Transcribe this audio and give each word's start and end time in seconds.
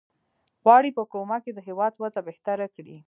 غواړي 0.63 0.89
په 0.97 1.03
کومک 1.13 1.43
یې 1.47 1.53
د 1.55 1.59
هیواد 1.67 1.93
وضع 2.01 2.21
بهتره 2.29 2.65
کړي. 2.75 2.95